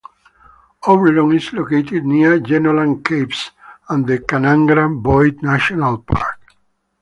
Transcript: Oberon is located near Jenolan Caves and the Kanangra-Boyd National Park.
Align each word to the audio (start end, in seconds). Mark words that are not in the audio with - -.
Oberon 0.87 1.35
is 1.35 1.53
located 1.53 2.05
near 2.05 2.39
Jenolan 2.39 3.05
Caves 3.05 3.51
and 3.87 4.07
the 4.07 4.17
Kanangra-Boyd 4.17 5.43
National 5.43 5.99
Park. 5.99 6.39